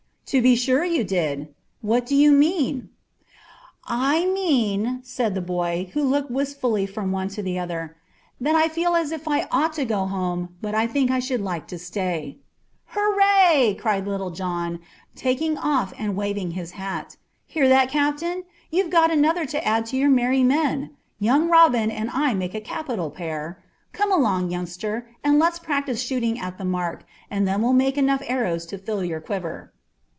[0.33, 1.53] "To be sure you did.
[1.81, 2.87] What do you mean."
[3.83, 7.97] "I mean," said the boy, looking wistfully from one to the other,
[8.39, 11.41] "that I feel as if I ought to go home, but I think I should
[11.41, 12.37] like to stay."
[12.95, 14.79] "Hurrah!" cried Little John,
[15.17, 17.17] taking off and waving his hat.
[17.45, 18.45] "Hear that, captain?
[18.69, 20.91] You've got another to add to your merry men.
[21.19, 23.61] Young Robin and I make a capital pair.
[23.91, 28.21] Come along, youngster, and let's practise shooting at the mark, and then we'll make enough
[28.25, 29.73] arrows to fill your quiver."